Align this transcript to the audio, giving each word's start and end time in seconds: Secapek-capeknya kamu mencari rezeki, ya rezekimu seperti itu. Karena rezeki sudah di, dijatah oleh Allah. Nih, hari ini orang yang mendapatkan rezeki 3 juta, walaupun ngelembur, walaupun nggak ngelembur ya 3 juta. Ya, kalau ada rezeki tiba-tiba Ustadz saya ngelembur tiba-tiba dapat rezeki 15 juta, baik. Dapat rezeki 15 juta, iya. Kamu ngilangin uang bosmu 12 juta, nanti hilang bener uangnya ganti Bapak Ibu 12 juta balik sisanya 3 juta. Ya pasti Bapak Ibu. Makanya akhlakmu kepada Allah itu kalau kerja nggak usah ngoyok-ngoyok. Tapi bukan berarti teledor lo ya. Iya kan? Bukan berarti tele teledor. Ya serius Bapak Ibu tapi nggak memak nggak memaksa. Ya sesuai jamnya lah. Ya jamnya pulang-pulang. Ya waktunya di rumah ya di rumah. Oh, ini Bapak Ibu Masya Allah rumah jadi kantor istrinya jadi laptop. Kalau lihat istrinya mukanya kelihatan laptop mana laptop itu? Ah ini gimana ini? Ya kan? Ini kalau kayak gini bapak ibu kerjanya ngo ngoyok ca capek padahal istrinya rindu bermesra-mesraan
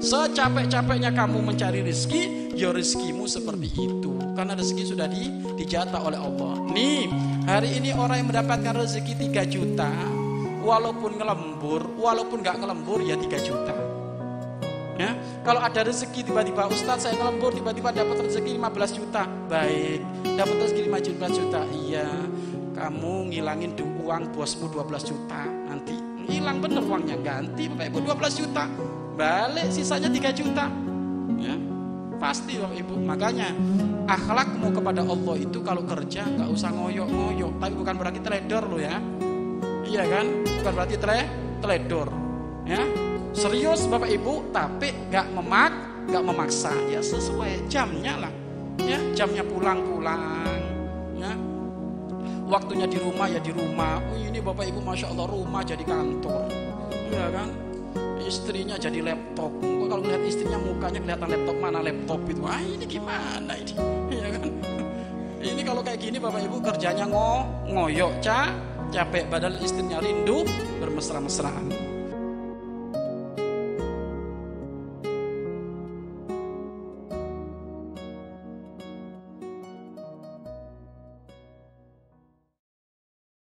Secapek-capeknya 0.00 1.12
kamu 1.12 1.44
mencari 1.44 1.84
rezeki, 1.84 2.56
ya 2.56 2.72
rezekimu 2.72 3.28
seperti 3.28 3.68
itu. 3.76 4.16
Karena 4.32 4.56
rezeki 4.56 4.96
sudah 4.96 5.04
di, 5.04 5.28
dijatah 5.60 6.00
oleh 6.00 6.16
Allah. 6.16 6.56
Nih, 6.72 7.04
hari 7.44 7.76
ini 7.76 7.92
orang 7.92 8.24
yang 8.24 8.28
mendapatkan 8.32 8.80
rezeki 8.80 9.28
3 9.28 9.44
juta, 9.44 9.92
walaupun 10.64 11.20
ngelembur, 11.20 12.00
walaupun 12.00 12.40
nggak 12.40 12.64
ngelembur 12.64 13.04
ya 13.04 13.20
3 13.20 13.28
juta. 13.44 13.76
Ya, 14.96 15.12
kalau 15.44 15.60
ada 15.60 15.84
rezeki 15.84 16.32
tiba-tiba 16.32 16.68
Ustadz 16.72 17.04
saya 17.04 17.20
ngelembur 17.20 17.52
tiba-tiba 17.52 17.92
dapat 17.92 18.24
rezeki 18.24 18.56
15 18.56 18.96
juta, 18.96 19.28
baik. 19.52 20.00
Dapat 20.32 20.56
rezeki 20.64 20.80
15 20.88 21.38
juta, 21.44 21.60
iya. 21.76 22.08
Kamu 22.72 23.28
ngilangin 23.28 23.76
uang 23.76 24.32
bosmu 24.32 24.72
12 24.72 25.12
juta, 25.12 25.44
nanti 25.44 25.92
hilang 26.24 26.64
bener 26.64 26.80
uangnya 26.80 27.20
ganti 27.20 27.68
Bapak 27.68 27.90
Ibu 27.90 27.98
12 28.06 28.40
juta 28.40 28.64
balik 29.20 29.68
sisanya 29.68 30.08
3 30.08 30.32
juta. 30.32 30.64
Ya 31.36 31.54
pasti 32.16 32.56
Bapak 32.56 32.76
Ibu. 32.80 32.94
Makanya 33.04 33.48
akhlakmu 34.08 34.72
kepada 34.72 35.04
Allah 35.04 35.36
itu 35.36 35.60
kalau 35.60 35.84
kerja 35.84 36.24
nggak 36.24 36.48
usah 36.48 36.72
ngoyok-ngoyok. 36.72 37.52
Tapi 37.60 37.74
bukan 37.76 37.94
berarti 38.00 38.20
teledor 38.24 38.64
lo 38.64 38.78
ya. 38.80 38.96
Iya 39.84 40.02
kan? 40.08 40.26
Bukan 40.64 40.72
berarti 40.72 40.96
tele 40.96 41.18
teledor. 41.60 42.08
Ya 42.64 42.80
serius 43.36 43.84
Bapak 43.84 44.08
Ibu 44.08 44.48
tapi 44.56 44.88
nggak 45.12 45.26
memak 45.36 45.72
nggak 46.08 46.24
memaksa. 46.24 46.72
Ya 46.88 47.04
sesuai 47.04 47.68
jamnya 47.68 48.16
lah. 48.16 48.32
Ya 48.80 48.96
jamnya 49.12 49.44
pulang-pulang. 49.44 50.48
Ya 51.20 51.36
waktunya 52.48 52.88
di 52.88 52.96
rumah 52.96 53.28
ya 53.28 53.40
di 53.44 53.52
rumah. 53.52 54.00
Oh, 54.00 54.16
ini 54.16 54.40
Bapak 54.40 54.64
Ibu 54.64 54.80
Masya 54.80 55.12
Allah 55.12 55.28
rumah 55.28 55.60
jadi 55.60 55.84
kantor 55.84 56.69
istrinya 58.30 58.78
jadi 58.78 59.02
laptop. 59.02 59.50
Kalau 59.60 60.02
lihat 60.06 60.22
istrinya 60.22 60.58
mukanya 60.62 61.02
kelihatan 61.02 61.28
laptop 61.34 61.56
mana 61.58 61.78
laptop 61.82 62.20
itu? 62.30 62.42
Ah 62.46 62.62
ini 62.62 62.86
gimana 62.86 63.52
ini? 63.58 63.74
Ya 64.14 64.28
kan? 64.38 64.48
Ini 65.40 65.62
kalau 65.66 65.82
kayak 65.82 65.98
gini 65.98 66.16
bapak 66.22 66.46
ibu 66.46 66.62
kerjanya 66.62 67.04
ngo 67.10 67.42
ngoyok 67.66 68.12
ca 68.22 68.54
capek 68.94 69.26
padahal 69.26 69.56
istrinya 69.58 69.98
rindu 69.98 70.46
bermesra-mesraan 70.78 71.89